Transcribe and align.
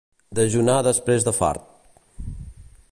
Dejunar 0.37 0.77
després 0.87 1.27
de 1.29 1.35
fart. 1.41 1.71